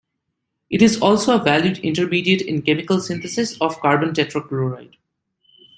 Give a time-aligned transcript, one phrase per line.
[0.71, 4.95] It is also a valued intermediate in chemical synthesis of carbon tetrachloride.